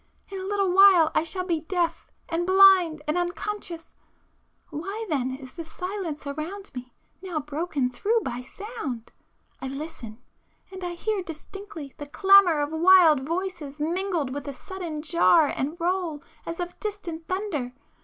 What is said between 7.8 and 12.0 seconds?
through by sound? I listen,—and I hear distinctly